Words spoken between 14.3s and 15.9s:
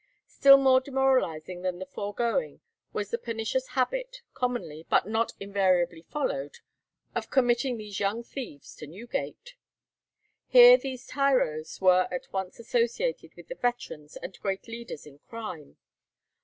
great leaders in crime.